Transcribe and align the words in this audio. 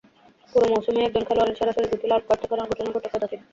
পুরো 0.53 0.65
মৌসুমেই 0.71 1.05
একজন 1.07 1.23
খেলোয়াড়ের 1.27 1.57
সরাসরি 1.59 1.87
দুটি 1.91 2.05
লাল 2.07 2.21
কার্ড 2.21 2.39
দেখার 2.43 2.69
ঘটনা 2.71 2.93
ঘটে 2.95 3.09
কদাচিৎ। 3.09 3.39